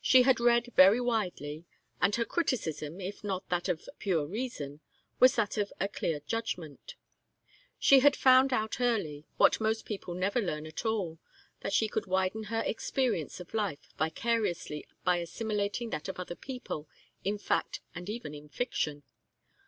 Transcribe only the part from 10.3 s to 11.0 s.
learn at